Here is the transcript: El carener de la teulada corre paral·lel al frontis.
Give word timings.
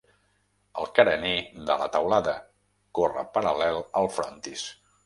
El 0.83 0.87
carener 0.99 1.35
de 1.69 1.75
la 1.83 1.89
teulada 1.97 2.35
corre 3.01 3.29
paral·lel 3.39 3.83
al 4.03 4.13
frontis. 4.19 4.71